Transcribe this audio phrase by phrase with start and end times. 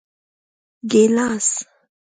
[0.87, 1.47] 🍒 ګېلاس